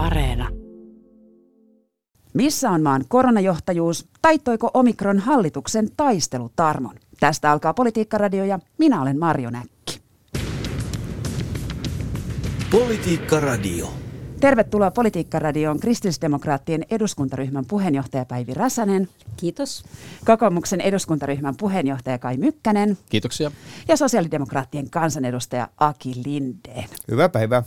[0.00, 0.48] Areena.
[2.34, 4.08] Missä on maan koronajohtajuus?
[4.22, 6.94] Taittoiko Omikron hallituksen taistelutarmon?
[7.20, 10.00] Tästä alkaa Politiikka-radio ja minä olen Marjo Näkki.
[12.70, 13.88] Politiikka Radio.
[14.40, 19.08] Tervetuloa Politiikka-radioon kristillisdemokraattien eduskuntaryhmän puheenjohtaja Päivi Räsänen.
[19.36, 19.84] Kiitos.
[20.24, 22.98] Kokoomuksen eduskuntaryhmän puheenjohtaja Kai Mykkänen.
[23.08, 23.50] Kiitoksia.
[23.88, 26.88] Ja sosiaalidemokraattien kansanedustaja Aki Lindeen.
[27.10, 27.62] Hyvää päivää.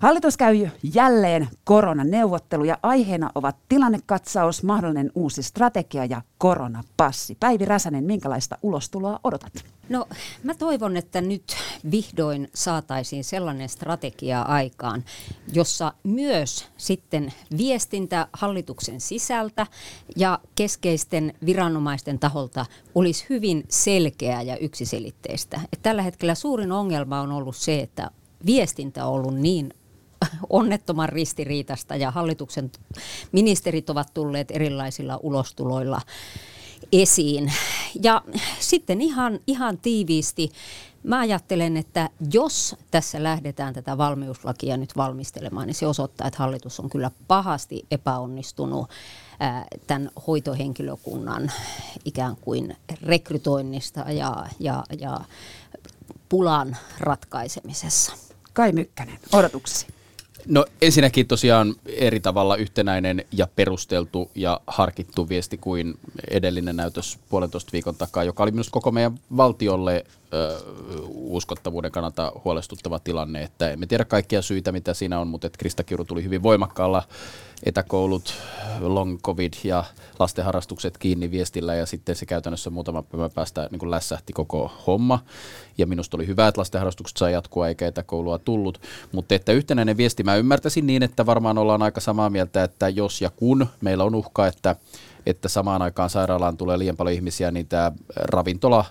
[0.00, 2.78] Hallitus käy jälleen koronaneuvotteluja.
[2.82, 7.36] Aiheena ovat tilannekatsaus, mahdollinen uusi strategia ja koronapassi.
[7.40, 9.52] Päivi Räsänen, minkälaista ulostuloa odotat?
[9.88, 10.08] No
[10.42, 11.56] mä toivon, että nyt
[11.90, 15.04] vihdoin saataisiin sellainen strategia aikaan,
[15.52, 19.66] jossa myös sitten viestintä hallituksen sisältä
[20.16, 25.60] ja keskeisten viranomaisten taholta olisi hyvin selkeää ja yksiselitteistä.
[25.72, 28.10] Et tällä hetkellä suurin ongelma on ollut se, että
[28.46, 29.74] viestintä on ollut niin
[30.50, 32.70] onnettoman ristiriitasta ja hallituksen
[33.32, 36.00] ministerit ovat tulleet erilaisilla ulostuloilla
[36.92, 37.52] esiin.
[38.02, 38.22] Ja
[38.60, 40.50] sitten ihan, ihan tiiviisti
[41.06, 46.80] mä ajattelen, että jos tässä lähdetään tätä valmiuslakia nyt valmistelemaan, niin se osoittaa, että hallitus
[46.80, 48.90] on kyllä pahasti epäonnistunut
[49.86, 51.52] tämän hoitohenkilökunnan
[52.04, 55.20] ikään kuin rekrytoinnista ja, ja, ja
[56.28, 58.12] pulan ratkaisemisessa.
[58.52, 59.95] Kai Mykkänen, odotuksesi.
[60.48, 65.94] No ensinnäkin tosiaan eri tavalla yhtenäinen ja perusteltu ja harkittu viesti kuin
[66.30, 70.04] edellinen näytös puolentoista viikon takaa, joka oli minusta koko meidän valtiolle
[70.34, 70.60] ö,
[71.14, 73.42] uskottavuuden kannalta huolestuttava tilanne.
[73.42, 77.02] Että emme tiedä kaikkia syitä, mitä siinä on, mutta että Krista Kiuru tuli hyvin voimakkaalla
[77.62, 78.34] etäkoulut,
[78.80, 79.84] long covid ja
[80.18, 85.18] lastenharrastukset kiinni viestillä ja sitten se käytännössä muutama päivän päästä niin kuin lässähti koko homma.
[85.78, 88.80] Ja minusta oli hyvä, että lastenharrastukset sai jatkua eikä etäkoulua tullut.
[89.12, 93.20] Mutta että yhtenäinen viesti mä ymmärtäisin niin, että varmaan ollaan aika samaa mieltä, että jos
[93.20, 94.76] ja kun meillä on uhka, että,
[95.26, 98.84] että samaan aikaan sairaalaan tulee liian paljon ihmisiä, niin tämä ravintola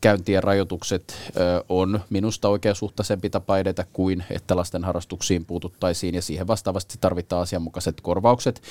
[0.00, 1.32] käyntien rajoitukset
[1.68, 8.00] on minusta oikeasuhtaisempi tapa edetä kuin että lasten harrastuksiin puututtaisiin ja siihen vastaavasti tarvitaan asianmukaiset
[8.00, 8.62] korvaukset.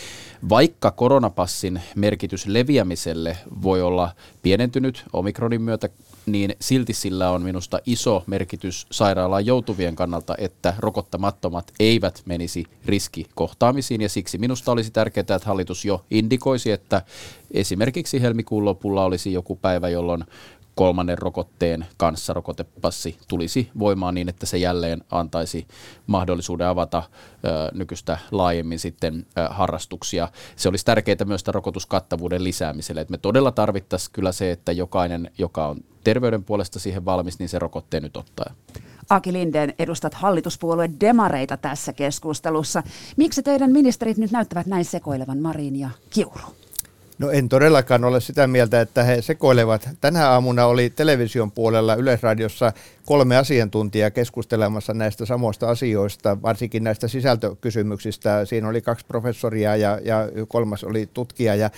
[0.49, 4.11] Vaikka koronapassin merkitys leviämiselle voi olla
[4.41, 5.89] pienentynyt omikronin myötä,
[6.25, 14.01] niin silti sillä on minusta iso merkitys sairaalaan joutuvien kannalta, että rokottamattomat eivät menisi riskikohtaamisiin
[14.01, 17.01] ja siksi minusta olisi tärkeää, että hallitus jo indikoisi, että
[17.51, 20.23] esimerkiksi helmikuun lopulla olisi joku päivä, jolloin
[20.75, 25.67] kolmannen rokotteen kanssa rokotepassi tulisi voimaan niin, että se jälleen antaisi
[26.07, 27.03] mahdollisuuden avata
[27.73, 30.27] nykyistä laajemmin sitten harrastuksia.
[30.55, 33.01] Se olisi tärkeää myös rokotuskattavuuden lisäämiselle.
[33.01, 37.49] Et me todella tarvittaisiin kyllä se, että jokainen, joka on terveyden puolesta siihen valmis, niin
[37.49, 38.53] se rokotteen nyt ottaa.
[39.09, 42.83] Aki Lindeen, edustat hallituspuolueen demareita tässä keskustelussa.
[43.17, 46.64] Miksi teidän ministerit nyt näyttävät näin sekoilevan Marin ja Kiuru?
[47.19, 49.89] No en todellakaan ole sitä mieltä, että he sekoilevat.
[50.01, 52.73] Tänä aamuna oli television puolella Yleisradiossa
[53.05, 58.45] kolme asiantuntijaa keskustelemassa näistä samoista asioista, varsinkin näistä sisältökysymyksistä.
[58.45, 61.69] Siinä oli kaksi professoria ja, ja kolmas oli tutkija ja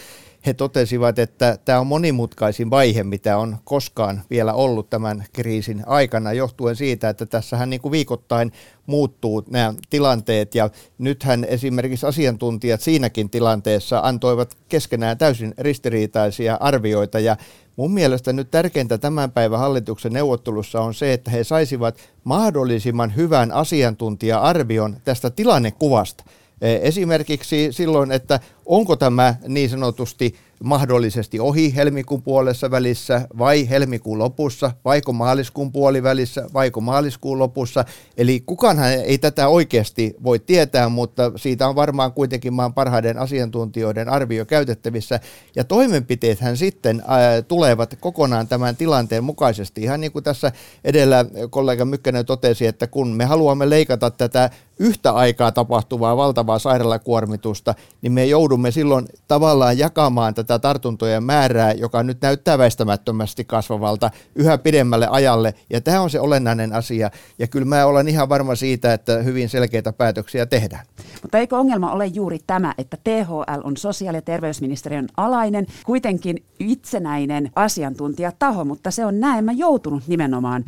[0.47, 6.33] he totesivat, että tämä on monimutkaisin vaihe, mitä on koskaan vielä ollut tämän kriisin aikana,
[6.33, 8.51] johtuen siitä, että tässähän niin kuin viikoittain
[8.85, 17.37] muuttuu nämä tilanteet ja nythän esimerkiksi asiantuntijat siinäkin tilanteessa antoivat keskenään täysin ristiriitaisia arvioita ja
[17.77, 23.51] Mun mielestä nyt tärkeintä tämän päivän hallituksen neuvottelussa on se, että he saisivat mahdollisimman hyvän
[23.51, 26.23] asiantuntija-arvion tästä tilannekuvasta.
[26.61, 34.71] Esimerkiksi silloin, että onko tämä niin sanotusti mahdollisesti ohi helmikuun puolessa välissä vai helmikuun lopussa,
[34.85, 37.85] vaiko maaliskuun puolivälissä, vaiko maaliskuun lopussa.
[38.17, 44.09] Eli kukaanhan ei tätä oikeasti voi tietää, mutta siitä on varmaan kuitenkin maan parhaiden asiantuntijoiden
[44.09, 45.19] arvio käytettävissä.
[45.55, 49.81] Ja toimenpiteethän sitten ää, tulevat kokonaan tämän tilanteen mukaisesti.
[49.81, 50.51] Ihan niin kuin tässä
[50.83, 57.75] edellä kollega Mykkänen totesi, että kun me haluamme leikata tätä yhtä aikaa tapahtuvaa valtavaa sairaalakuormitusta,
[58.01, 64.57] niin me joudumme silloin tavallaan jakamaan tätä tartuntojen määrää, joka nyt näyttää väistämättömästi kasvavalta yhä
[64.57, 65.53] pidemmälle ajalle.
[65.69, 67.11] Ja tämä on se olennainen asia.
[67.39, 70.85] Ja kyllä mä olen ihan varma siitä, että hyvin selkeitä päätöksiä tehdään.
[71.21, 77.51] Mutta eikö ongelma ole juuri tämä, että THL on sosiaali- ja terveysministeriön alainen, kuitenkin itsenäinen
[77.55, 80.65] asiantuntijataho, mutta se on näemmä joutunut nimenomaan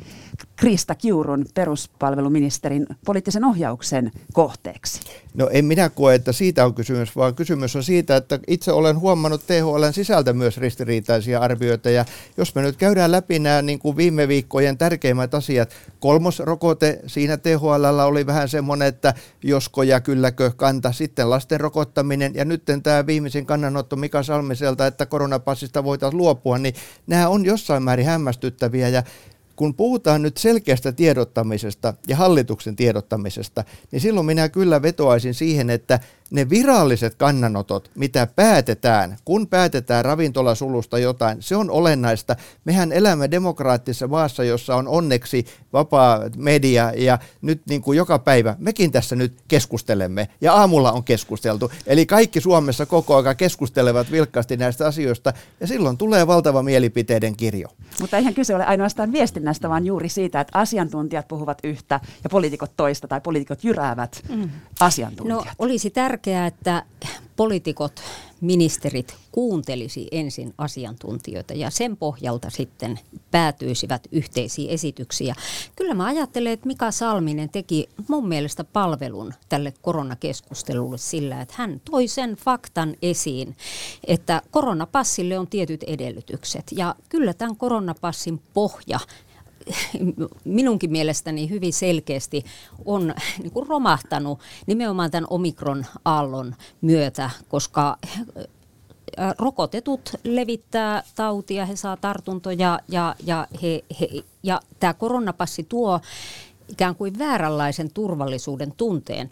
[0.55, 3.98] Krista Kiurun peruspalveluministerin poliittisen ohjauksen
[4.33, 4.99] kohteeksi.
[5.33, 8.99] No en minä koe, että siitä on kysymys, vaan kysymys on siitä, että itse olen
[8.99, 11.89] huomannut THLn sisältä myös ristiriitaisia arvioita.
[11.89, 12.05] Ja
[12.37, 15.69] jos me nyt käydään läpi nämä niin kuin viime viikkojen tärkeimmät asiat,
[15.99, 19.13] kolmosrokote, siinä THL oli vähän semmoinen, että
[19.43, 25.05] josko ja kylläkö kanta, sitten lasten rokottaminen ja nyt tämä viimeisin kannanotto Mika Salmiselta, että
[25.05, 26.75] koronapassista voitaisiin luopua, niin
[27.07, 29.03] nämä on jossain määrin hämmästyttäviä ja
[29.59, 35.99] kun puhutaan nyt selkeästä tiedottamisesta ja hallituksen tiedottamisesta, niin silloin minä kyllä vetoaisin siihen, että
[36.31, 42.35] ne viralliset kannanotot, mitä päätetään, kun päätetään ravintolasulusta jotain, se on olennaista.
[42.65, 48.55] Mehän elämme demokraattisessa maassa, jossa on onneksi vapaa media ja nyt niin kuin joka päivä
[48.59, 51.71] mekin tässä nyt keskustelemme ja aamulla on keskusteltu.
[51.87, 57.67] Eli kaikki Suomessa koko ajan keskustelevat vilkkaasti näistä asioista ja silloin tulee valtava mielipiteiden kirjo.
[58.01, 62.71] Mutta eihän kyse ole ainoastaan viestinnästä, vaan juuri siitä, että asiantuntijat puhuvat yhtä ja poliitikot
[62.77, 64.49] toista tai poliitikot jyräävät mm.
[64.79, 65.45] asiantuntijat.
[65.45, 66.83] No olisi tärkeää, että
[67.35, 68.01] poliitikot,
[68.41, 72.99] ministerit kuuntelisi ensin asiantuntijoita ja sen pohjalta sitten
[73.31, 75.35] päätyisivät yhteisiin esityksiin.
[75.75, 81.81] Kyllä mä ajattelen, että Mika Salminen teki mun mielestä palvelun tälle koronakeskustelulle sillä, että hän
[81.91, 83.55] toi sen faktan esiin,
[84.07, 88.99] että koronapassille on tietyt edellytykset ja kyllä tämän koronapassin pohja
[90.45, 92.43] minunkin mielestäni hyvin selkeästi
[92.85, 93.13] on
[93.43, 97.97] niin kuin romahtanut nimenomaan tämän omikron-aallon myötä, koska
[99.39, 104.07] rokotetut levittää tautia, he saa tartuntoja ja, ja, he, he,
[104.43, 105.99] ja tämä koronapassi tuo
[106.69, 109.29] ikään kuin vääränlaisen turvallisuuden tunteen.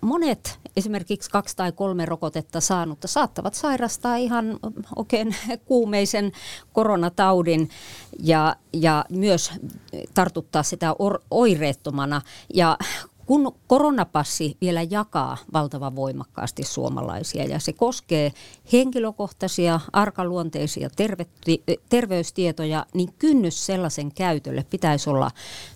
[0.00, 4.58] Monet esimerkiksi kaksi tai kolme rokotetta saanutta saattavat sairastaa ihan
[4.96, 6.32] oikein kuumeisen
[6.72, 7.70] koronataudin
[8.18, 9.52] ja, ja myös
[10.14, 12.20] tartuttaa sitä or, oireettomana.
[12.54, 12.78] Ja
[13.28, 18.32] kun koronapassi vielä jakaa valtavan voimakkaasti suomalaisia ja se koskee
[18.72, 20.90] henkilökohtaisia, arkaluonteisia
[21.88, 25.30] terveystietoja, niin kynnys sellaisen käytölle pitäisi olla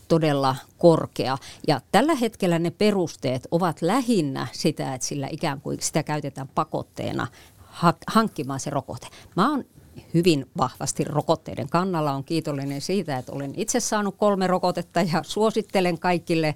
[0.09, 1.39] todella korkea.
[1.69, 7.27] Ja tällä hetkellä ne perusteet ovat lähinnä sitä, että sillä ikään kuin sitä käytetään pakotteena
[8.07, 9.07] hankkimaan se rokote.
[9.37, 9.65] Mä oon
[10.15, 12.13] hyvin vahvasti rokotteiden kannalla.
[12.13, 16.55] On kiitollinen siitä, että olen itse saanut kolme rokotetta ja suosittelen kaikille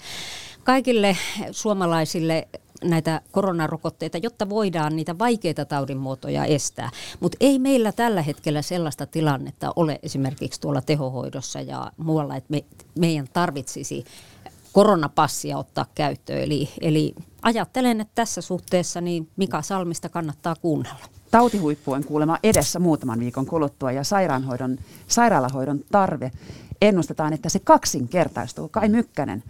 [0.67, 1.17] kaikille
[1.51, 2.49] suomalaisille
[2.85, 6.91] näitä koronarokotteita, jotta voidaan niitä vaikeita taudinmuotoja estää.
[7.21, 12.65] Mutta ei meillä tällä hetkellä sellaista tilannetta ole esimerkiksi tuolla tehohoidossa ja muualla, että me,
[12.99, 14.05] meidän tarvitsisi
[14.73, 16.43] koronapassia ottaa käyttöön.
[16.43, 21.05] Eli, eli ajattelen, että tässä suhteessa niin Mika Salmista kannattaa kuunnella.
[21.31, 24.79] Tautihuippu on kuulemma edessä muutaman viikon kuluttua ja sairaanhoidon,
[25.09, 26.31] sairaalahoidon tarve
[26.83, 28.69] ennustetaan, että se kaksinkertaistuu.
[28.69, 29.43] Kai Mykkänen,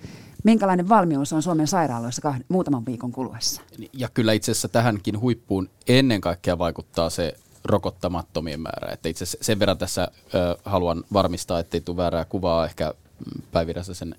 [0.46, 3.62] minkälainen valmius on Suomen sairaaloissa kahden, muutaman viikon kuluessa?
[3.92, 7.34] Ja kyllä itse asiassa tähänkin huippuun ennen kaikkea vaikuttaa se
[7.64, 8.92] rokottamattomien määrä.
[8.92, 12.94] Että itse sen verran tässä ö, haluan varmistaa, ettei tule väärää kuvaa ehkä
[13.52, 14.14] päivirässä sen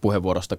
[0.00, 0.56] puheenvuorosta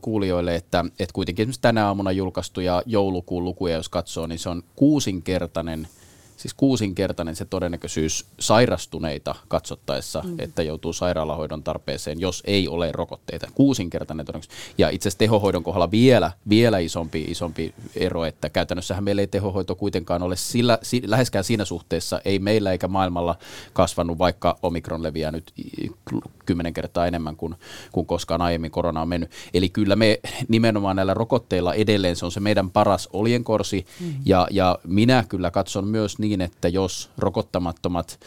[0.00, 4.62] kuulijoille, että, että kuitenkin esimerkiksi tänä aamuna julkaistuja joulukuun lukuja, jos katsoo, niin se on
[4.76, 5.88] kuusinkertainen–
[6.38, 10.34] siis kuusinkertainen se todennäköisyys sairastuneita katsottaessa, mm.
[10.38, 13.48] että joutuu sairaalahoidon tarpeeseen, jos ei ole rokotteita.
[13.54, 14.74] Kuusinkertainen todennäköisyys.
[14.78, 19.74] Ja itse asiassa tehohoidon kohdalla vielä, vielä isompi, isompi ero, että käytännössähän meillä ei tehohoito
[19.74, 23.36] kuitenkaan ole sillä, si, läheskään siinä suhteessa, ei meillä eikä maailmalla
[23.72, 25.52] kasvanut, vaikka omikron leviää nyt
[26.46, 27.54] kymmenen kertaa enemmän kuin,
[27.92, 29.30] kuin koskaan aiemmin korona on mennyt.
[29.54, 34.14] Eli kyllä me nimenomaan näillä rokotteilla edelleen se on se meidän paras oljenkorsi, mm.
[34.24, 38.20] ja, ja minä kyllä katson myös niin, niin, että jos rokottamattomat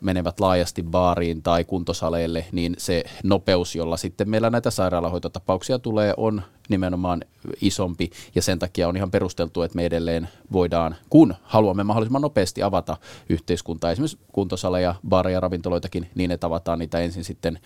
[0.00, 6.42] menevät laajasti baariin tai kuntosaleille, niin se nopeus, jolla sitten meillä näitä sairaalahoitotapauksia tulee, on
[6.68, 7.24] nimenomaan
[7.60, 8.10] isompi.
[8.34, 12.96] Ja sen takia on ihan perusteltu, että me edelleen voidaan, kun haluamme mahdollisimman nopeasti avata
[13.28, 17.58] yhteiskuntaa, esimerkiksi kuntosaleja, baareja, ravintoloitakin, niin että avataan niitä ensin sitten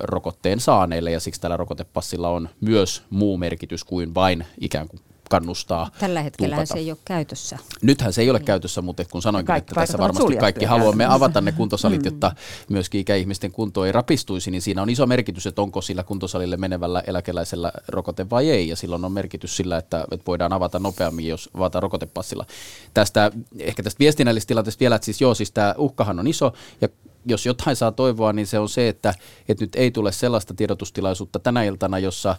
[0.00, 1.10] rokotteen saaneille.
[1.10, 6.56] Ja siksi tällä rokotepassilla on myös muu merkitys kuin vain ikään kuin kannustaa Tällä hetkellä
[6.56, 6.74] tuupata.
[6.74, 7.58] se ei ole käytössä.
[7.82, 8.46] Nythän se ei ole niin.
[8.46, 12.04] käytössä, mutta kun sanoinkin, että tässä varmasti kaikki haluamme avata ne kuntosalit, mm.
[12.04, 12.32] jotta
[12.68, 17.02] myöskin ikäihmisten kunto ei rapistuisi, niin siinä on iso merkitys, että onko sillä kuntosalille menevällä
[17.06, 21.50] eläkeläisellä rokote vai ei, ja silloin on merkitys sillä, että, että voidaan avata nopeammin, jos
[21.54, 22.46] avataan rokotepassilla.
[22.94, 26.88] Tästä, ehkä tästä viestinnällisestä tilanteesta vielä, että siis joo, siis tämä uhkahan on iso, ja
[27.26, 29.14] jos jotain saa toivoa, niin se on se, että,
[29.48, 32.36] että nyt ei tule sellaista tiedotustilaisuutta tänä iltana, jossa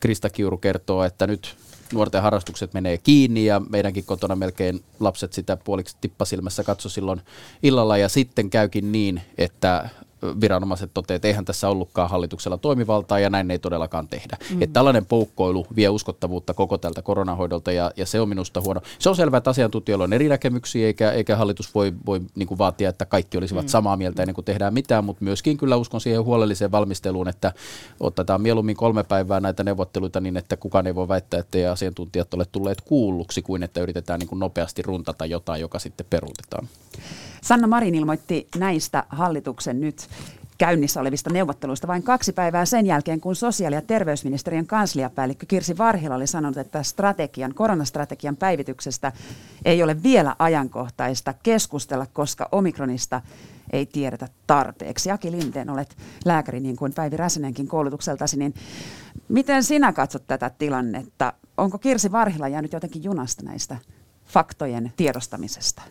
[0.00, 1.56] Krista Kiuru kertoo, että nyt
[1.92, 7.20] nuorten harrastukset menee kiinni ja meidänkin kotona melkein lapset sitä puoliksi tippasilmässä katso silloin
[7.62, 7.96] illalla.
[7.96, 9.88] Ja sitten käykin niin, että
[10.40, 14.36] viranomaiset toteavat, että eihän tässä ollutkaan hallituksella toimivaltaa ja näin ei todellakaan tehdä.
[14.50, 14.62] Mm.
[14.62, 18.80] Että tällainen poukkoilu vie uskottavuutta koko tältä koronahoidolta ja, ja se on minusta huono.
[18.98, 22.58] Se on selvää, että asiantuntijoilla on eri näkemyksiä eikä, eikä hallitus voi, voi niin kuin
[22.58, 23.68] vaatia, että kaikki olisivat mm.
[23.68, 27.52] samaa mieltä ennen kuin tehdään mitään, mutta myöskin kyllä uskon siihen huolelliseen valmisteluun, että
[28.00, 32.44] otetaan mieluummin kolme päivää näitä neuvotteluita niin, että kukaan ei voi väittää, että asiantuntijat ole
[32.52, 36.68] tulleet kuulluksi kuin että yritetään niin kuin nopeasti runtata jotain, joka sitten peruutetaan.
[37.42, 40.08] Sanna Marin ilmoitti näistä hallituksen nyt
[40.58, 46.14] käynnissä olevista neuvotteluista vain kaksi päivää sen jälkeen, kun sosiaali- ja terveysministeriön kansliapäällikkö Kirsi Varhila
[46.14, 49.12] oli sanonut, että strategian, koronastrategian päivityksestä
[49.64, 53.20] ei ole vielä ajankohtaista keskustella, koska omikronista
[53.72, 55.10] ei tiedetä tarpeeksi.
[55.10, 58.54] Aki Lindeen, olet lääkäri niin kuin Päivi Räsänenkin koulutukseltasi, niin
[59.28, 61.32] miten sinä katsot tätä tilannetta?
[61.56, 63.76] Onko Kirsi Varhila jäänyt jotenkin junasta näistä
[64.26, 65.82] faktojen tiedostamisesta?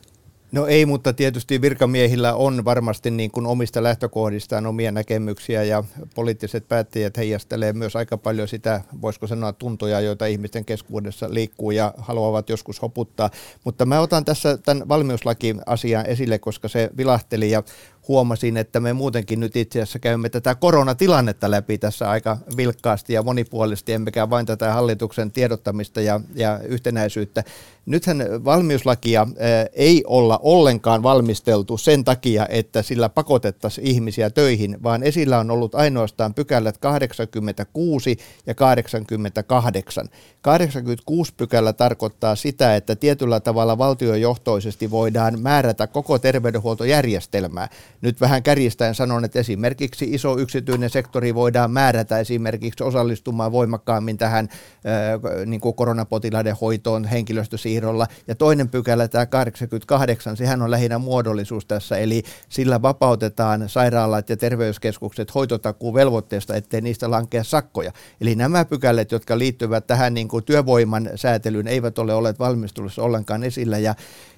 [0.52, 5.84] No ei, mutta tietysti virkamiehillä on varmasti niin kuin omista lähtökohdistaan omia näkemyksiä ja
[6.16, 11.94] poliittiset päättäjät heijastelee myös aika paljon sitä, voisiko sanoa tuntoja, joita ihmisten keskuudessa liikkuu ja
[11.98, 13.30] haluavat joskus hoputtaa.
[13.64, 17.64] Mutta mä otan tässä tämän valmiuslaki-asian esille, koska se vilahteli ja
[18.08, 23.24] huomasin, että me muutenkin nyt itse asiassa käymme tätä koronatilannetta läpi tässä aika vilkkaasti ja
[23.24, 27.44] monipuolisesti, emmekä vain tätä hallituksen tiedottamista ja, ja yhtenäisyyttä.
[27.86, 29.28] Nythän valmiuslakia
[29.74, 35.76] ei olla ollenkaan valmisteltu sen takia, että sillä pakotettaisiin ihmisiä töihin, vaan esillä on ollut
[35.76, 40.10] ainoastaan pykälät 86 ja 88.
[40.42, 47.70] 86 pykälä tarkoittaa sitä, että tietyllä tavalla valtiojohtoisesti voidaan määrätä koko terveydenhuoltojärjestelmää.
[48.02, 54.50] Nyt vähän kärjistäen sanon, että esimerkiksi iso yksityinen sektori voidaan määrätä esimerkiksi osallistumaan voimakkaammin tähän
[54.52, 58.08] äh, niin kuin koronapotilaiden hoitoon henkilöstösiirrolla.
[58.28, 64.38] Ja toinen pykälä, tämä 88, sehän on lähinnä muodollisuus tässä, eli sillä vapautetaan sairaalat ja
[64.38, 67.92] terveyskeskukset hoitotakuun velvoitteesta, ettei niistä lankea sakkoja.
[68.22, 73.44] Eli nämä pykälät, jotka liittyvät tähän niin kuin työvoiman säätelyyn, eivät ole olleet valmistelussa ollenkaan
[73.44, 73.78] esillä.
[73.78, 73.96] Ja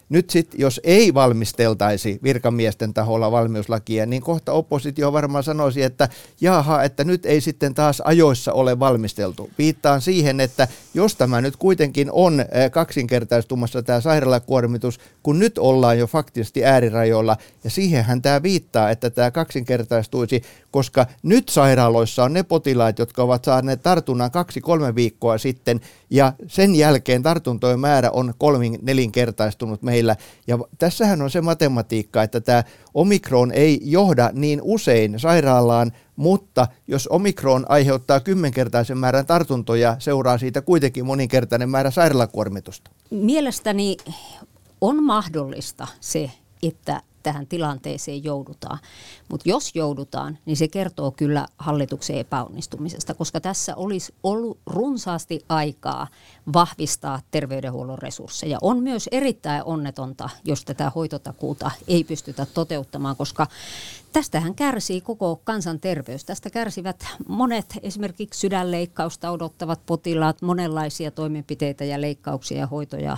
[0.10, 6.10] nyt sitten, jos ei valmisteltaisi virkamiesten taholla valmiuslakia, niin kohta oppositio varmaan sanoisi, että
[6.42, 9.50] jaha, että nyt ei sitten taas ajoissa ole valmisteltu.
[9.58, 16.00] Viittaan siihen, että jos tämä nyt kuitenkin on eh, kaksinkertaistumassa tämä sairaalakuormitus, kun nyt ollaan
[16.00, 22.44] jo faktisesti äärirajoilla, ja siihenhän tämä viittaa, että tämä kaksinkertaistuisi, koska nyt sairaaloissa on ne
[22.44, 28.80] potilaat, jotka ovat saaneet tartunnan kaksi-kolme viikkoa sitten, ja sen jälkeen tartuntojen määrä on kolmin
[28.82, 30.03] nelinkertaistunut meillä.
[30.48, 37.08] Ja tässähän on se matematiikka, että tämä omikron ei johda niin usein sairaalaan, mutta jos
[37.08, 42.92] omikron aiheuttaa kymmenkertaisen määrän tartuntoja, seuraa siitä kuitenkin moninkertainen määrä sairaalakuormitusta.
[43.10, 43.98] Mielestäni
[44.82, 46.32] on mahdollista se,
[46.64, 48.80] että tähän tilanteeseen joudutaan.
[49.30, 56.08] Mutta jos joudutaan, niin se kertoo kyllä hallituksen epäonnistumisesta, koska tässä olisi ollut runsaasti aikaa
[56.54, 58.58] vahvistaa terveydenhuollon resursseja.
[58.62, 63.48] On myös erittäin onnetonta, jos tätä hoitotakuuta ei pystytä toteuttamaan, koska
[64.14, 66.26] tästähän kärsii koko kansanterveys.
[66.26, 73.18] Tästä kärsivät monet esimerkiksi sydänleikkausta odottavat potilaat, monenlaisia toimenpiteitä ja leikkauksia ja hoitoja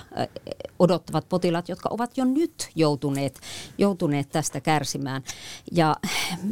[0.79, 3.39] odottavat potilaat, jotka ovat jo nyt joutuneet,
[3.77, 5.23] joutuneet tästä kärsimään.
[5.71, 5.95] Ja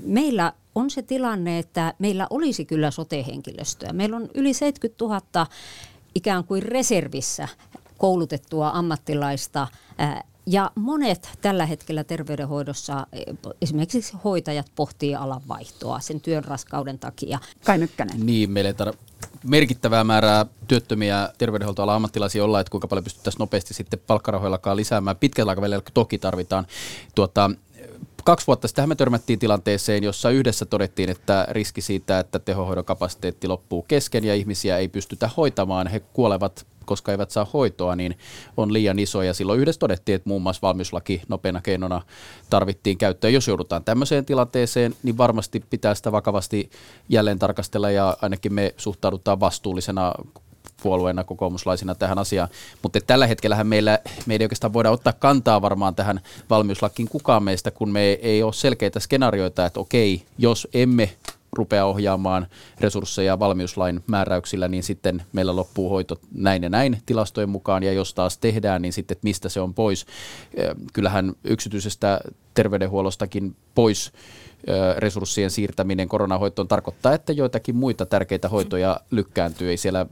[0.05, 3.93] meillä on se tilanne, että meillä olisi kyllä sote-henkilöstöä.
[3.93, 5.47] Meillä on yli 70 000
[6.15, 7.47] ikään kuin reservissä
[7.97, 9.67] koulutettua ammattilaista
[10.45, 13.07] ja monet tällä hetkellä terveydenhoidossa,
[13.61, 17.39] esimerkiksi hoitajat pohtii alan vaihtoa sen työn raskauden takia.
[17.65, 18.25] Kai Mykkänen.
[18.25, 18.97] Niin, meillä ei tar-
[19.43, 25.17] merkittävää määrää työttömiä terveydenhuoltoalan ammattilaisia olla, että kuinka paljon pystyttäisiin nopeasti sitten palkkarahoillakaan lisäämään.
[25.17, 26.67] Pitkällä aikavälillä toki tarvitaan
[27.15, 27.51] tuota,
[28.23, 33.47] kaksi vuotta sitten me törmättiin tilanteeseen, jossa yhdessä todettiin, että riski siitä, että tehohoidon kapasiteetti
[33.47, 38.17] loppuu kesken ja ihmisiä ei pystytä hoitamaan, he kuolevat koska eivät saa hoitoa, niin
[38.57, 39.21] on liian iso.
[39.21, 42.01] Ja silloin yhdessä todettiin, että muun muassa valmiuslaki nopeana keinona
[42.49, 43.33] tarvittiin käyttöön.
[43.33, 46.69] Jos joudutaan tämmöiseen tilanteeseen, niin varmasti pitää sitä vakavasti
[47.09, 50.13] jälleen tarkastella ja ainakin me suhtaudutaan vastuullisena
[50.83, 52.49] puolueena kokoomuslaisina tähän asiaan.
[52.81, 57.71] Mutta tällä hetkellä meillä, me ei oikeastaan voida ottaa kantaa varmaan tähän valmiuslakiin kukaan meistä,
[57.71, 61.15] kun me ei ole selkeitä skenaarioita, että okei, jos emme
[61.57, 62.47] rupea ohjaamaan
[62.79, 68.13] resursseja valmiuslain määräyksillä, niin sitten meillä loppuu hoito näin ja näin tilastojen mukaan, ja jos
[68.13, 70.05] taas tehdään, niin sitten mistä se on pois.
[70.93, 72.19] Kyllähän yksityisestä
[72.53, 74.11] terveydenhuollostakin pois
[74.97, 79.69] resurssien siirtäminen koronahoitoon tarkoittaa, että joitakin muita tärkeitä hoitoja lykkääntyy.
[79.69, 80.05] Ei siellä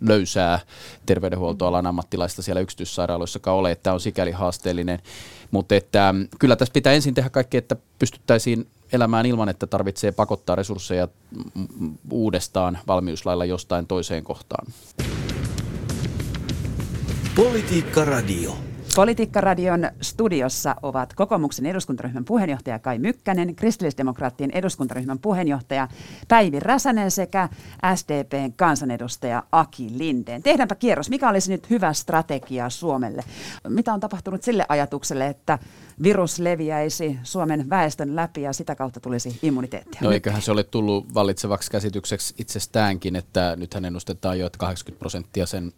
[0.00, 0.60] löysää
[1.06, 4.98] terveydenhuoltoalan ammattilaista siellä yksityissairaaloissakaan ole, että on sikäli haasteellinen.
[5.50, 10.56] Mutta että, kyllä tässä pitää ensin tehdä kaikki, että pystyttäisiin elämään ilman, että tarvitsee pakottaa
[10.56, 11.08] resursseja
[12.10, 14.66] uudestaan valmiuslailla jostain toiseen kohtaan.
[17.36, 18.67] Politiikka Radio.
[18.98, 25.88] Politiikkaradion studiossa ovat kokoomuksen eduskuntaryhmän puheenjohtaja Kai Mykkänen, kristillisdemokraattien eduskuntaryhmän puheenjohtaja
[26.28, 27.48] Päivi Räsänen sekä
[27.94, 30.42] SDPn kansanedustaja Aki Lindeen.
[30.42, 31.10] Tehdäänpä kierros.
[31.10, 33.24] Mikä olisi nyt hyvä strategia Suomelle?
[33.68, 35.58] Mitä on tapahtunut sille ajatukselle, että
[36.02, 40.00] virus leviäisi Suomen väestön läpi ja sitä kautta tulisi immuniteettia?
[40.02, 45.46] No eiköhän se ole tullut vallitsevaksi käsitykseksi itsestäänkin, että nythän ennustetaan jo, että 80 prosenttia
[45.46, 45.72] sen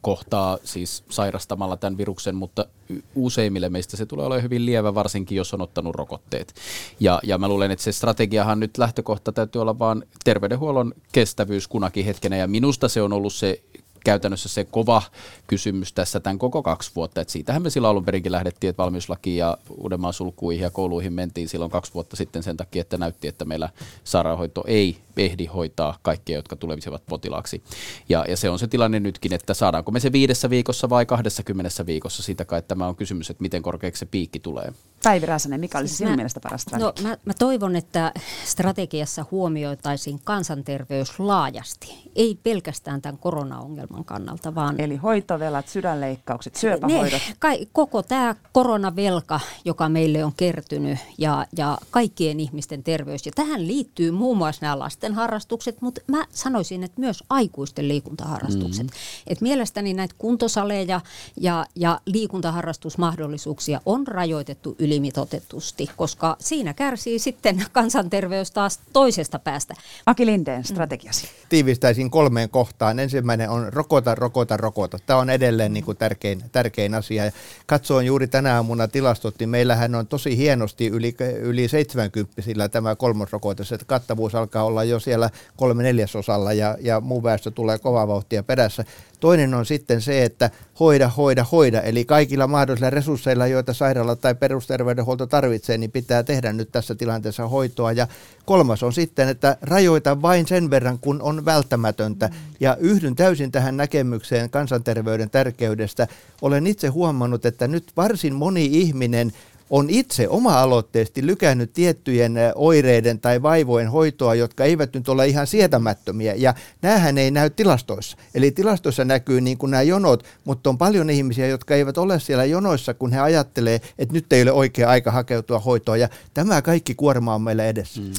[0.00, 2.66] kohtaa siis sairastamalla tämän viruksen, mutta
[3.14, 6.54] useimmille meistä se tulee olemaan hyvin lievä, varsinkin jos on ottanut rokotteet.
[7.00, 12.04] Ja, ja mä luulen, että se strategiahan nyt lähtökohta täytyy olla vaan terveydenhuollon kestävyys kunakin
[12.04, 13.62] hetkenä, ja minusta se on ollut se
[14.04, 15.02] käytännössä se kova
[15.46, 17.20] kysymys tässä tämän koko kaksi vuotta.
[17.20, 21.48] Et siitähän me silloin alun perinkin lähdettiin, että valmiuslaki ja Uudenmaan sulkuihin ja kouluihin mentiin
[21.48, 23.68] silloin kaksi vuotta sitten sen takia, että näytti, että meillä
[24.04, 27.62] sairaanhoito ei ehdi hoitaa kaikkia, jotka tulevisivat potilaaksi.
[28.08, 31.42] Ja, ja se on se tilanne nytkin, että saadaanko me se viidessä viikossa vai kahdessa
[31.42, 34.72] kymmenessä viikossa, siitä kai tämä on kysymys, että miten korkeaksi se piikki tulee.
[35.02, 37.02] Päivi Räsänen, mikä olisi siis sinun mä, mielestä paras strategia?
[37.02, 38.12] No, mä, mä toivon, että
[38.44, 44.80] strategiassa huomioitaisiin kansanterveys laajasti, ei pelkästään tämän koronaongelman kannalta, vaan...
[44.80, 47.12] Eli hoitovelat, sydänleikkaukset, syöpähoidot.
[47.28, 53.26] Ne, kai, koko tämä koronavelka, joka meille on kertynyt ja, ja kaikkien ihmisten terveys.
[53.26, 58.86] Ja tähän liittyy muun muassa nämä lasten harrastukset, mutta mä sanoisin, että myös aikuisten liikuntaharrastukset.
[58.86, 58.92] Mm.
[59.26, 61.00] Et mielestäni näitä kuntosaleja
[61.40, 69.74] ja, ja liikuntaharrastusmahdollisuuksia on rajoitettu ylimitotetusti, koska siinä kärsii sitten kansanterveys taas toisesta päästä.
[70.06, 71.26] Aki Lindeen, strategiasi.
[71.26, 71.48] Mm.
[71.48, 72.98] Tiivistäisin kolmeen kohtaan.
[72.98, 74.98] Ensimmäinen on rokota, rokota, rokota.
[75.06, 77.24] Tämä on edelleen niin kuin tärkein, tärkein asia.
[77.66, 83.72] Katsoin juuri tänä aamuna tilastot, niin meillähän on tosi hienosti yli, yli 70 tämä kolmosrokotus,
[83.72, 88.42] että kattavuus alkaa olla jo siellä kolme neljäsosalla ja, ja muu väestö tulee kovaa vauhtia
[88.42, 88.84] perässä.
[89.20, 94.34] Toinen on sitten se, että hoida, hoida, hoida, eli kaikilla mahdollisilla resursseilla, joita sairaala tai
[94.34, 97.92] perusterveydenhuolto tarvitsee, niin pitää tehdä nyt tässä tilanteessa hoitoa.
[97.92, 98.08] Ja
[98.44, 102.30] kolmas on sitten, että rajoita vain sen verran, kun on välttämätöntä.
[102.60, 106.08] Ja yhdyn täysin tähän näkemykseen kansanterveyden tärkeydestä.
[106.42, 109.32] Olen itse huomannut, että nyt varsin moni ihminen
[109.70, 116.34] on itse oma-aloitteisesti lykännyt tiettyjen oireiden tai vaivojen hoitoa, jotka eivät nyt ole ihan sietämättömiä.
[116.34, 118.16] Ja näähän ei näy tilastoissa.
[118.34, 122.44] Eli tilastoissa näkyy niin kuin nämä jonot, mutta on paljon ihmisiä, jotka eivät ole siellä
[122.44, 126.00] jonoissa, kun he ajattelee, että nyt ei ole oikea aika hakeutua hoitoon.
[126.00, 128.00] Ja tämä kaikki kuorma on meillä edessä.
[128.00, 128.12] Mm.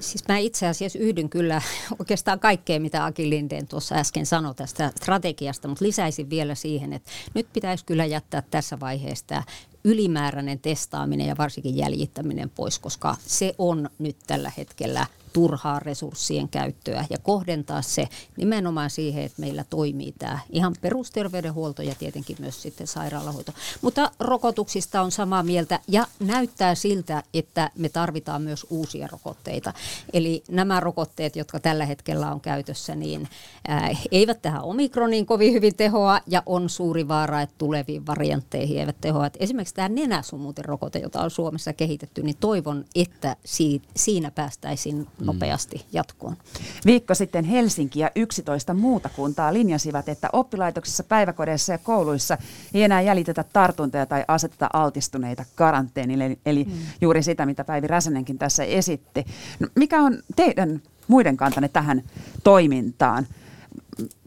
[0.00, 1.62] Siis mä itse asiassa yhdyn kyllä
[1.98, 7.10] oikeastaan kaikkeen, mitä Aki Lindeen tuossa äsken sanoi tästä strategiasta, mutta lisäisin vielä siihen, että
[7.34, 9.42] nyt pitäisi kyllä jättää tässä vaiheessa
[9.84, 17.04] ylimääräinen testaaminen ja varsinkin jäljittäminen pois, koska se on nyt tällä hetkellä turhaa resurssien käyttöä
[17.10, 22.86] ja kohdentaa se nimenomaan siihen, että meillä toimii tämä ihan perusterveydenhuolto ja tietenkin myös sitten
[22.86, 23.52] sairaalahoito.
[23.82, 29.72] Mutta rokotuksista on samaa mieltä ja näyttää siltä, että me tarvitaan myös uusia rokotteita.
[30.12, 33.28] Eli nämä rokotteet, jotka tällä hetkellä on käytössä, niin
[33.68, 39.00] ää, eivät tähän omikroniin kovin hyvin tehoa ja on suuri vaara, että tuleviin variantteihin eivät
[39.00, 39.30] tehoa.
[39.38, 43.36] Esimerkiksi tämä nenäsumuterokote, jota on Suomessa kehitetty, niin toivon, että
[43.96, 45.26] siinä päästäisiin Mm.
[45.26, 46.36] nopeasti jatkoon.
[46.86, 52.38] Viikko sitten Helsinki ja 11 muuta kuntaa linjasivat, että oppilaitoksissa, päiväkodeissa ja kouluissa
[52.74, 56.38] ei enää jäljitetä tartuntoja tai aseteta altistuneita karanteenille.
[56.46, 56.72] Eli mm.
[57.00, 59.24] juuri sitä, mitä Päivi Räsänenkin tässä esitti.
[59.60, 62.02] No, mikä on teidän muiden kantanne tähän
[62.44, 63.26] toimintaan?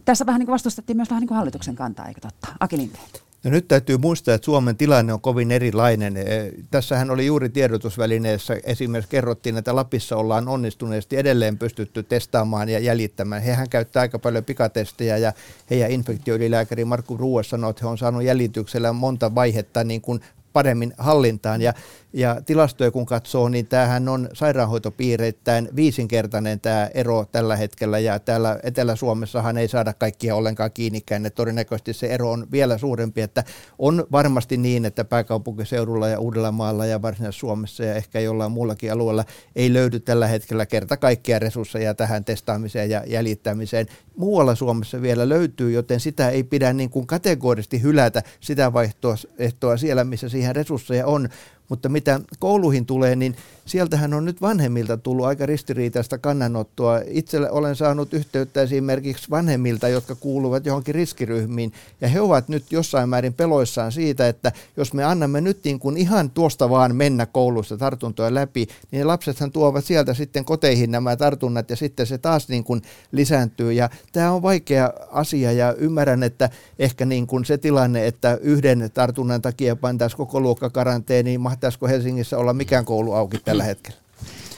[0.05, 2.47] Tässä vähän niin kuin vastustettiin myös vähän niin kuin hallituksen kantaa, eikö totta?
[2.60, 3.24] Aki Lindeen.
[3.45, 6.17] No nyt täytyy muistaa, että Suomen tilanne on kovin erilainen.
[6.17, 6.23] E,
[6.71, 13.41] tässähän oli juuri tiedotusvälineessä esimerkiksi kerrottiin, että Lapissa ollaan onnistuneesti edelleen pystytty testaamaan ja jäljittämään.
[13.41, 15.34] Hehän käyttää aika paljon pikatestejä ja
[15.69, 20.21] heidän infektioylilääkäri Markku Ruuas sanoi, että he on saanut jäljityksellä monta vaihetta niin kuin
[20.53, 21.62] paremmin hallintaan.
[21.62, 21.73] Ja
[22.15, 27.99] ja tilastoja kun katsoo, niin tämähän on sairaanhoitopiireittäin viisinkertainen tämä ero tällä hetkellä.
[27.99, 31.25] Ja täällä Etelä-Suomessahan ei saada kaikkia ollenkaan kiinnikään.
[31.25, 33.21] Että todennäköisesti se ero on vielä suurempi.
[33.21, 33.43] Että
[33.80, 39.25] on varmasti niin, että pääkaupunkiseudulla ja Uudellamaalla ja Varsinais-Suomessa ja ehkä jollain muullakin alueella
[39.56, 43.88] ei löydy tällä hetkellä kerta kaikkia resursseja tähän testaamiseen ja jäljittämiseen.
[44.17, 50.04] Muualla Suomessa vielä löytyy, joten sitä ei pidä niin kuin kategorisesti hylätä sitä vaihtoehtoa siellä,
[50.04, 51.30] missä siihen resursseja on
[51.69, 57.01] mutta mitä kouluihin tulee, niin sieltähän on nyt vanhemmilta tullut aika ristiriitaista kannanottoa.
[57.08, 63.10] Itse olen saanut yhteyttä esimerkiksi vanhemmilta, jotka kuuluvat johonkin riskiryhmiin, ja he ovat nyt jossain
[63.10, 67.78] määrin peloissaan siitä, että jos me annamme nyt niin kuin ihan tuosta vaan mennä koulussa
[67.78, 72.63] tartuntoja läpi, niin lapsethan tuovat sieltä sitten koteihin nämä tartunnat, ja sitten se taas niin
[72.63, 73.73] kuin lisääntyy.
[73.73, 76.49] Ja tämä on vaikea asia, ja ymmärrän, että
[76.80, 82.37] ehkä niin kuin se tilanne, että yhden tartunnan takia pantaisiin koko luokka karanteeniin, mahtaisiko Helsingissä
[82.37, 83.97] olla mikään koulu auki tällä hetkellä?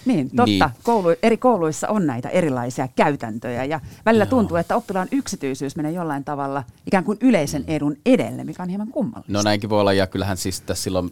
[0.06, 0.46] Niin, totta.
[0.46, 0.64] Niin.
[0.84, 4.30] Koulu, eri kouluissa on näitä erilaisia käytäntöjä ja välillä Joo.
[4.30, 8.88] tuntuu, että oppilaan yksityisyys menee jollain tavalla ikään kuin yleisen edun edelle, mikä on hieman
[8.88, 9.34] kummallista.
[9.34, 11.12] No näinkin voi olla ja kyllähän siis tässä silloin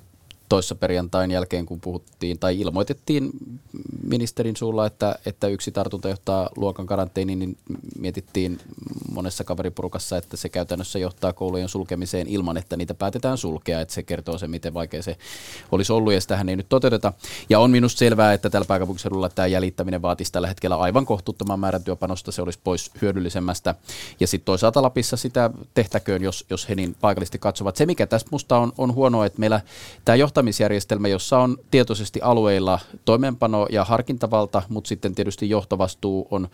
[0.50, 3.32] toissa perjantain jälkeen, kun puhuttiin tai ilmoitettiin
[4.04, 7.58] ministerin suulla, että, että yksi tartunta johtaa luokan karanteeniin, niin
[8.00, 8.60] mietittiin
[9.12, 14.04] monessa kaveripurukassa, että se käytännössä johtaa koulujen sulkemiseen ilman, että niitä päätetään sulkea, että se
[14.04, 15.18] kertoo se, miten vaikea se
[15.72, 17.14] olisi ollut ja sitähän ei nyt toteuteta.
[17.50, 21.84] Ja on minusta selvää, että tällä pääkaupunkiseudulla tämä jäljittäminen vaatisi tällä hetkellä aivan kohtuuttoman määrän
[21.84, 23.76] työpanosta, se olisi pois hyödyllisemmästä.
[24.20, 27.76] Ja sitten toisaalta Lapissa sitä tehtäköön, jos, jos he niin paikallisesti katsovat.
[27.76, 29.62] Se, mikä tässä musta on, on huonoa, että meillä
[30.06, 36.48] tämä johtamisjärjestelmä, jossa on tietoisesti alueilla toimeenpano ja harkintavalta, mutta sitten tietysti johtovastuu on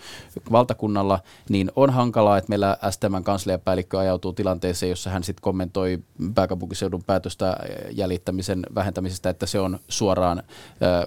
[0.51, 5.99] valtakunnalla, niin on hankalaa, että meillä STMn kansliapäällikkö ajautuu tilanteeseen, jossa hän sitten kommentoi
[6.35, 7.57] pääkaupunkiseudun päätöstä
[7.91, 10.43] jäljittämisen vähentämisestä, että se on suoraan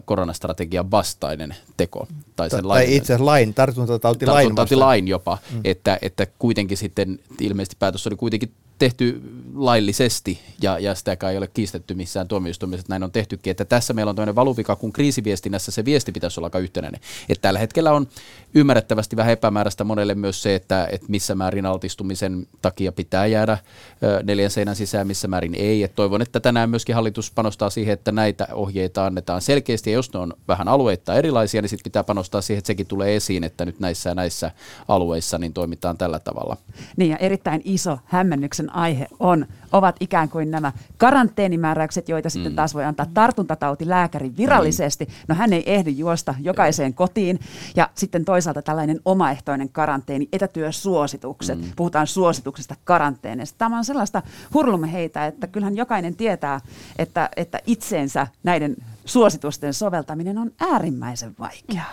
[0.05, 2.07] koronastrategian vastainen teko.
[2.37, 5.61] Tai, sen tai itse asiassa lain, tartuntatautilain, tartuntatautilain jopa, mm.
[5.65, 8.53] että, että kuitenkin sitten ilmeisesti päätös oli kuitenkin
[8.85, 9.23] tehty
[9.55, 13.51] laillisesti ja, ja sitäkään ei ole kiistetty missään tuomioistuimessa, että näin on tehtykin.
[13.51, 17.01] Että tässä meillä on toinen valuvika, kun kriisiviestinnässä se viesti pitäisi olla aika yhtenäinen.
[17.29, 18.09] Että tällä hetkellä on
[18.55, 23.59] ymmärrettävästi vähän epämääräistä monelle myös se, että, että missä määrin altistumisen takia pitää jäädä
[24.23, 25.83] neljän seinän sisään, missä määrin ei.
[25.83, 30.13] Et toivon, että tänään myöskin hallitus panostaa siihen, että näitä ohjeita annetaan selkeästi ja jos
[30.13, 33.65] ne on vähän alueita erilaisia, niin sitten pitää panostaa siihen, että sekin tulee esiin, että
[33.65, 34.51] nyt näissä ja näissä
[34.89, 36.57] alueissa niin toimitaan tällä tavalla.
[36.97, 42.57] Niin ja erittäin iso hämmennyksen aihe on, ovat ikään kuin nämä karanteenimääräykset, joita sitten mm.
[42.57, 45.05] taas voi antaa tartuntatautilääkäri virallisesti.
[45.05, 45.13] Mm.
[45.29, 47.41] No hän ei ehdi juosta jokaiseen kotiin.
[47.77, 51.59] Ja sitten toisaalta tällainen omaehtoinen karanteeni, etätyösuositukset.
[51.59, 51.73] Mm.
[51.77, 53.59] Puhutaan suosituksesta karanteenista.
[53.59, 54.23] Tämä on sellaista
[54.55, 56.61] hurlumme heitä, että kyllähän jokainen tietää,
[56.99, 61.91] että, että itseensä näiden suositusten soveltaminen on äärimmäisen vaikeaa.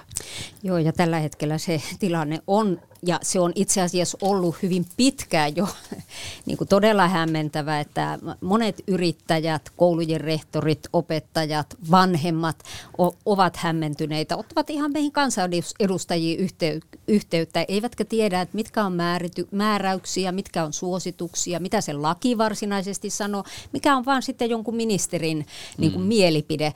[0.63, 5.55] Joo, ja tällä hetkellä se tilanne on ja se on itse asiassa ollut hyvin pitkään
[5.55, 5.67] jo
[6.45, 12.63] niin kuin todella hämmentävä, että monet yrittäjät, koulujen rehtorit, opettajat, vanhemmat
[12.97, 19.47] o- ovat hämmentyneitä, ottavat ihan meihin kansanedustajiin yhtey- yhteyttä, eivätkä tiedä, että mitkä on määrity-
[19.51, 23.43] määräyksiä, mitkä on suosituksia, mitä se laki varsinaisesti sanoo,
[23.73, 25.45] mikä on vaan sitten jonkun ministerin
[25.77, 26.07] niin kuin mm.
[26.07, 26.73] mielipide.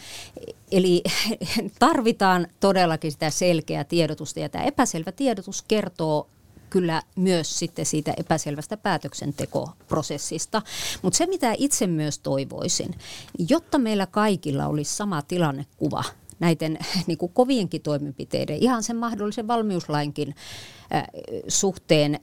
[0.72, 1.04] Eli
[1.80, 6.28] tarvitaan todellakin sitä selkeää tiedotusta ja tämä epäselvä tiedotus kertoo
[6.70, 10.62] kyllä myös sitten siitä epäselvästä päätöksentekoprosessista.
[11.02, 12.96] Mutta se, mitä itse myös toivoisin,
[13.50, 16.04] jotta meillä kaikilla olisi sama tilannekuva
[16.40, 20.36] näiden niin kuin kovienkin toimenpiteiden, ihan sen mahdollisen valmiuslainkin
[21.48, 22.20] suhteen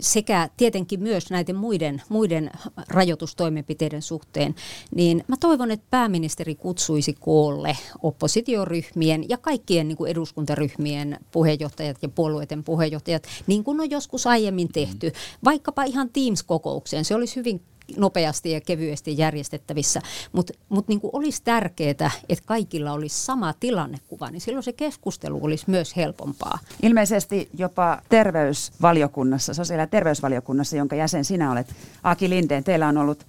[0.00, 2.50] sekä tietenkin myös näiden muiden, muiden
[2.88, 4.54] rajoitustoimenpiteiden suhteen,
[4.94, 12.08] niin mä toivon, että pääministeri kutsuisi koolle oppositioryhmien ja kaikkien niin kuin eduskuntaryhmien puheenjohtajat ja
[12.08, 15.12] puolueiden puheenjohtajat, niin kuin on joskus aiemmin tehty,
[15.44, 17.04] vaikkapa ihan Teams-kokoukseen.
[17.04, 17.60] Se olisi hyvin
[17.96, 20.00] nopeasti ja kevyesti järjestettävissä,
[20.32, 25.64] mutta mut niin olisi tärkeää, että kaikilla olisi sama tilannekuva, niin silloin se keskustelu olisi
[25.66, 26.58] myös helpompaa.
[26.82, 33.26] Ilmeisesti jopa terveysvaliokunnassa, sosiaali- ja terveysvaliokunnassa, jonka jäsen sinä olet, Aki Lindeen, teillä on ollut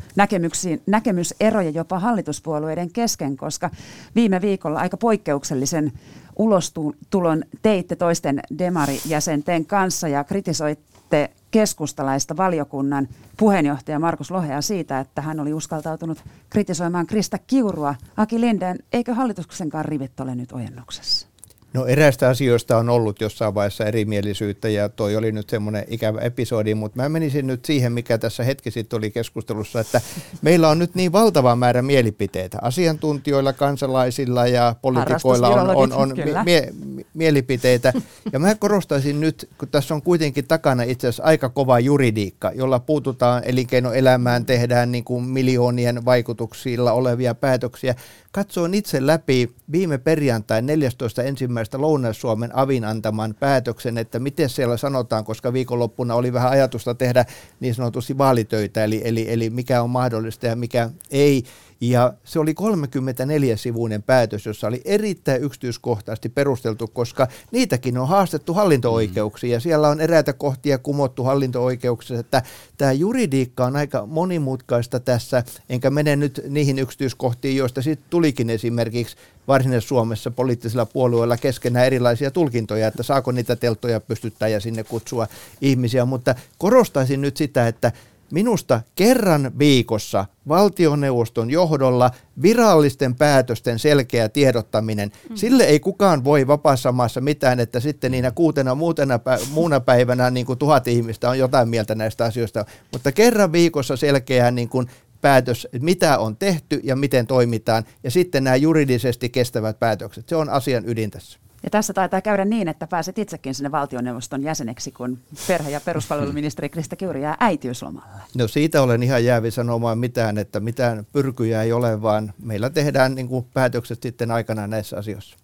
[0.86, 3.70] näkemyseroja jopa hallituspuolueiden kesken, koska
[4.16, 5.92] viime viikolla aika poikkeuksellisen
[6.36, 15.40] ulostulon teitte toisten demarijäsenten kanssa ja kritisoitte keskustalaista valiokunnan puheenjohtaja Markus Lohea siitä, että hän
[15.40, 17.96] oli uskaltautunut kritisoimaan Krista Kiurua.
[18.18, 21.33] Aki Linden, eikö hallituksenkaan rivit ole nyt ojennuksessa?
[21.74, 26.76] No eräistä asioista on ollut jossain vaiheessa erimielisyyttä ja toi oli nyt semmoinen ikävä episodi,
[26.76, 30.02] mutta mä menisin nyt siihen, mikä tässä hetki sitten oli keskustelussa, että
[30.42, 32.58] meillä on nyt niin valtava määrä mielipiteitä.
[32.62, 36.14] Asiantuntijoilla, kansalaisilla ja poliitikoilla on, on, on
[36.46, 36.74] mie-
[37.14, 37.94] mielipiteitä.
[38.34, 42.80] Ja mä korostaisin nyt, kun tässä on kuitenkin takana itse asiassa aika kova juridiikka, jolla
[42.80, 47.96] puututaan elinkeinoelämään, tehdään niin kuin miljoonien vaikutuksilla olevia päätöksiä.
[48.32, 51.24] Katsoin itse läpi viime perjantain 14.
[51.24, 57.26] ensimmäistä Lounais-Suomen avin antaman päätöksen, että miten siellä sanotaan, koska viikonloppuna oli vähän ajatusta tehdä
[57.60, 61.44] niin sanotusti vaalitöitä, eli, eli, eli mikä on mahdollista ja mikä ei.
[61.82, 69.54] Ja se oli 34-sivuinen päätös, jossa oli erittäin yksityiskohtaisesti perusteltu, koska niitäkin on haastettu hallinto-oikeuksiin
[69.54, 72.42] ja siellä on eräitä kohtia kumottu hallinto-oikeuksissa, että
[72.78, 79.16] tämä juridiikka on aika monimutkaista tässä, enkä mene nyt niihin yksityiskohtiin, joista sitten tulikin esimerkiksi
[79.48, 85.28] Varsinais-Suomessa poliittisilla puolueilla keskenään erilaisia tulkintoja, että saako niitä teltoja pystyttää ja sinne kutsua
[85.62, 87.92] ihmisiä, mutta korostaisin nyt sitä, että
[88.34, 95.36] minusta kerran viikossa valtioneuvoston johdolla virallisten päätösten selkeä tiedottaminen, mm.
[95.36, 100.30] sille ei kukaan voi vapaassa maassa mitään, että sitten niinä kuutena muutena pä- muuna päivänä
[100.30, 104.88] niin kuin tuhat ihmistä on jotain mieltä näistä asioista, mutta kerran viikossa selkeä niin kuin
[105.22, 110.30] päätös, mitä on tehty ja miten toimitaan, ja sitten nämä juridisesti kestävät päätökset.
[110.30, 111.43] Se on asian ydin tässä.
[111.64, 116.70] Ja tässä taitaa käydä niin, että pääset itsekin sinne valtioneuvoston jäseneksi, kun perhe- ja peruspalveluministeri
[116.70, 118.22] Krista Kiuri jää äitiyslomalle.
[118.38, 123.16] No siitä olen ihan jäävi sanomaan mitään, että mitään pyrkyjä ei ole, vaan meillä tehdään
[123.16, 125.38] niin kuin päätökset sitten aikana näissä asioissa.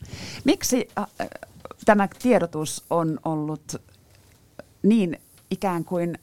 [0.43, 1.05] Miksi äh,
[1.86, 3.82] tämä tiedotus on ollut
[4.84, 6.17] niin ikään kuin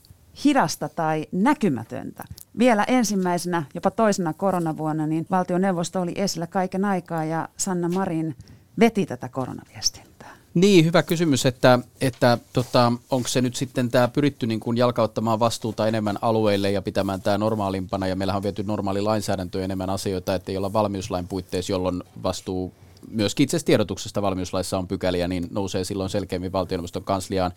[0.45, 2.25] hidasta tai näkymätöntä.
[2.59, 8.37] Vielä ensimmäisenä, jopa toisena koronavuonna, niin valtioneuvosto oli esillä kaiken aikaa ja Sanna Marin
[8.81, 10.37] veti tätä koronaviestintää.
[10.55, 15.41] Niin, hyvä kysymys, että, että tota, onko se nyt sitten tämä pyritty niin kuin jalkauttamaan
[15.41, 20.35] vastuuta enemmän alueille ja pitämään tämä normaalimpana, ja meillähän on viety normaali lainsäädäntö enemmän asioita,
[20.35, 22.73] että ei olla valmiuslain puitteissa, jolloin vastuu
[23.11, 27.53] myöskin itse tiedotuksesta valmiuslaissa on pykäliä, niin nousee silloin selkeämmin valtioneuvoston kansliaan.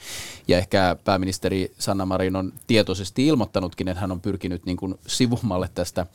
[0.47, 5.69] Ja ehkä pääministeri Sanna Marin on tietoisesti ilmoittanutkin, että hän on pyrkinyt niin kuin sivumalle
[5.75, 6.05] tästä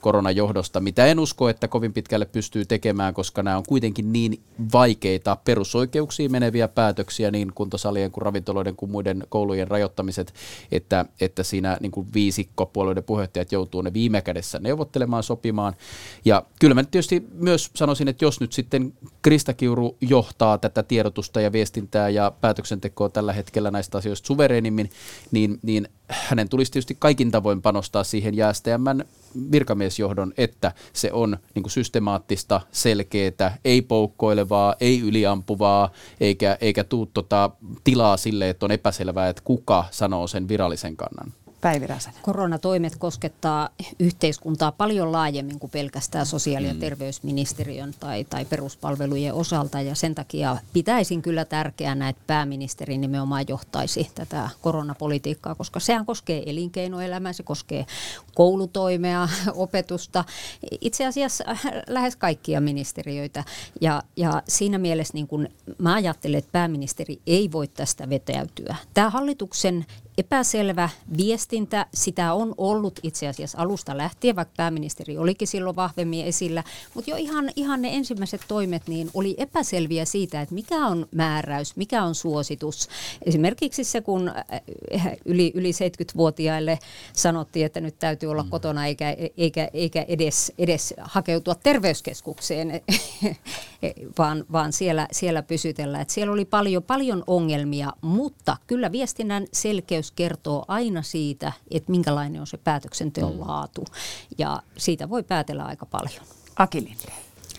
[0.00, 4.40] koronajohdosta, mitä en usko, että kovin pitkälle pystyy tekemään, koska nämä on kuitenkin niin
[4.72, 10.34] vaikeita perusoikeuksiin meneviä päätöksiä, niin kuntosalien kuin ravintoloiden kuin muiden koulujen rajoittamiset,
[10.72, 15.74] että, että siinä niin kuin viisikko puolueiden puheenjohtajat joutuu ne viime kädessä neuvottelemaan, sopimaan.
[16.24, 18.83] Ja kyllä mä tietysti myös sanoisin, että jos nyt sitten
[19.22, 24.90] Krista Kiuru johtaa tätä tiedotusta ja viestintää ja päätöksentekoa tällä hetkellä näistä asioista suvereenimmin,
[25.30, 28.52] niin, niin hänen tulisi tietysti kaikin tavoin panostaa siihen ja
[29.52, 37.50] virkamiesjohdon, että se on niin systemaattista, selkeää, ei poukkoilevaa, ei yliampuvaa, eikä, eikä tuu tota
[37.84, 41.32] tilaa sille, että on epäselvää, että kuka sanoo sen virallisen kannan.
[41.64, 42.20] Päivi Räsänen.
[42.22, 46.80] Koronatoimet koskettaa yhteiskuntaa paljon laajemmin kuin pelkästään sosiaali- ja mm.
[46.80, 54.10] terveysministeriön tai, tai peruspalvelujen osalta ja sen takia pitäisin kyllä tärkeänä, että pääministeri nimenomaan johtaisi
[54.14, 57.86] tätä koronapolitiikkaa, koska sehän koskee elinkeinoelämää, se koskee
[58.34, 60.24] koulutoimea, opetusta,
[60.80, 61.44] itse asiassa
[61.86, 63.44] lähes kaikkia ministeriöitä
[63.80, 65.48] ja, ja siinä mielessä niin kun
[65.78, 68.76] mä ajattelen, että pääministeri ei voi tästä vetäytyä.
[68.94, 69.86] Tämä hallituksen
[70.18, 76.64] epäselvä viestintä, sitä on ollut itse asiassa alusta lähtien, vaikka pääministeri olikin silloin vahvemmin esillä,
[76.94, 81.76] mutta jo ihan, ihan ne ensimmäiset toimet niin oli epäselviä siitä, että mikä on määräys,
[81.76, 82.88] mikä on suositus.
[83.22, 86.78] Esimerkiksi se, kun äh, yli, yli 70-vuotiaille
[87.12, 88.50] sanottiin, että nyt täytyy olla mm.
[88.50, 92.80] kotona eikä, eikä, eikä edes, edes hakeutua terveyskeskukseen,
[94.18, 96.00] vaan, vaan siellä, siellä pysytellä.
[96.00, 101.90] Et siellä oli paljon, paljon ongelmia, mutta kyllä viestinnän selkeys selkeys kertoo aina siitä, että
[101.90, 103.40] minkälainen on se päätöksenteon mm.
[103.40, 103.84] laatu.
[104.38, 106.22] Ja siitä voi päätellä aika paljon.
[106.56, 106.96] Akilin.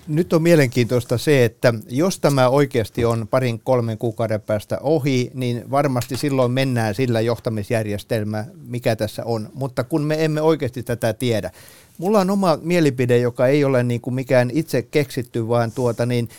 [0.08, 5.72] Nyt on mielenkiintoista se, että jos tämä oikeasti on parin kolmen kuukauden päästä ohi, niin
[5.72, 9.50] varmasti silloin mennään sillä johtamisjärjestelmä, mikä tässä on.
[9.54, 11.52] Mutta kun me emme oikeasti tätä tiedä.
[11.98, 16.30] Mulla on oma mielipide, joka ei ole niin kuin mikään itse keksitty, vaan tuota niin,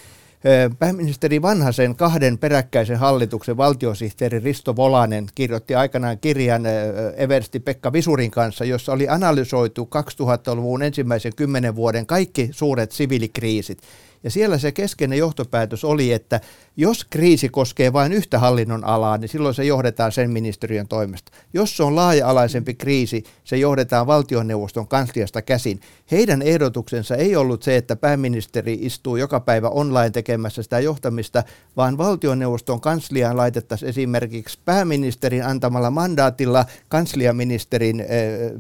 [0.78, 6.62] Pääministeri Vanhasen kahden peräkkäisen hallituksen valtiosihteeri Risto Volanen kirjoitti aikanaan kirjan
[7.16, 13.78] Eversti Pekka Visurin kanssa, jossa oli analysoitu 2000-luvun ensimmäisen kymmenen vuoden kaikki suuret siviilikriisit.
[14.26, 16.40] Ja siellä se keskeinen johtopäätös oli, että
[16.76, 21.32] jos kriisi koskee vain yhtä hallinnon alaa, niin silloin se johdetaan sen ministeriön toimesta.
[21.52, 25.80] Jos se on laaja-alaisempi kriisi, se johdetaan valtioneuvoston kansliasta käsin.
[26.10, 31.42] Heidän ehdotuksensa ei ollut se, että pääministeri istuu joka päivä online tekemässä sitä johtamista,
[31.76, 38.06] vaan valtioneuvoston kansliaan laitettaisiin esimerkiksi pääministerin antamalla mandaatilla kansliaministerin eh,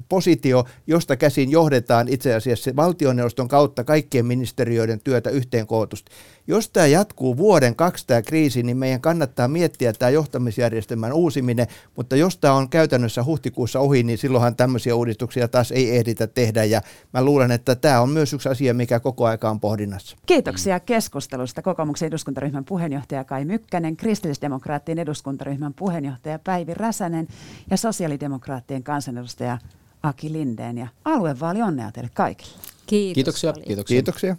[0.08, 6.12] positio, josta käsin johdetaan itse asiassa valtioneuvoston kautta kaikkien ministeriöiden työtä yhteen kootusti.
[6.46, 11.66] Jos tämä jatkuu vuoden, kaksi tämä kriisi, niin meidän kannattaa miettiä tämä johtamisjärjestelmän uusiminen,
[11.96, 16.64] mutta jos tämä on käytännössä huhtikuussa ohi, niin silloinhan tämmöisiä uudistuksia taas ei ehditä tehdä
[16.64, 16.80] ja
[17.12, 20.16] mä luulen, että tämä on myös yksi asia, mikä koko aika on pohdinnassa.
[20.26, 27.28] Kiitoksia keskustelusta kokoomuksen eduskuntaryhmän puheenjohtaja Kai Mykkänen, kristillisdemokraattien eduskuntaryhmän puheenjohtaja Päivi Räsänen
[27.70, 29.58] ja sosiaalidemokraattien kansanedustaja
[30.02, 32.52] Aki Lindeen ja aluevaali onnea teille kaikille.
[32.86, 33.52] Kiitos Kiitoksia.
[33.52, 33.94] Kiitoksia.
[33.94, 34.36] Kiitoksia.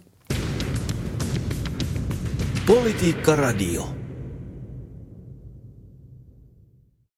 [2.68, 3.97] Politiikka Radio.